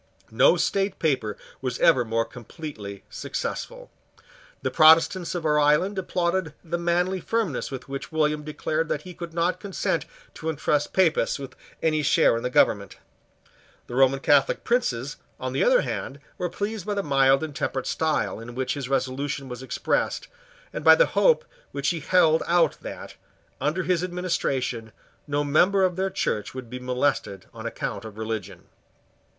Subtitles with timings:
[0.31, 3.91] No state paper was ever more completely successful.
[4.63, 9.13] The Protestants of our island applauded the manly firmness with which William declared that he
[9.13, 12.97] could not consent to entrust Papists with any share in the government.
[13.85, 17.85] The Roman Catholic princes, on the other hand, were pleased by the mild and temperate
[17.85, 20.27] style in which his resolution was expressed,
[20.73, 23.17] and by the hope which he held out that,
[23.61, 24.93] under his administration,
[25.27, 28.65] no member of their Church would be molested on account of religion.